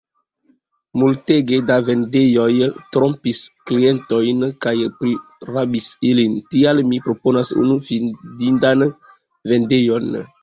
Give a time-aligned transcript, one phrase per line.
[0.99, 2.47] Multege da vendejoj
[2.95, 8.87] trompis klientojn kaj prirabis ilin, tial mi proponas unu fidindan
[9.53, 10.09] vendejon.